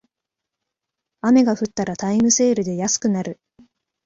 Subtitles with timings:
[1.21, 3.39] 雨が降ったらタイムセールで安くなる